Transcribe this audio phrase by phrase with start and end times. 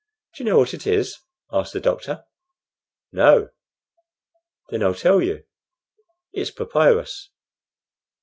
[0.33, 1.17] "Do you know what is is?"
[1.53, 2.23] asked the doctor.
[3.11, 3.49] "No."
[4.69, 5.43] "Then I'll tell you;
[6.33, 7.29] it's papyrus."